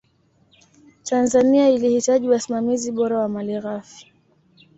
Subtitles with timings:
[1.03, 4.13] tanzania ilihitaji wasimamizi bora wa mali ghafi